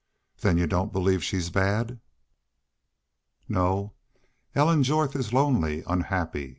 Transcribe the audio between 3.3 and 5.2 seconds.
"No. Ellen Jorth